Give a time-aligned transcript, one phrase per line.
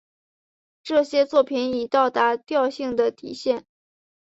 [0.81, 3.67] 这些作品已到达调性的底线。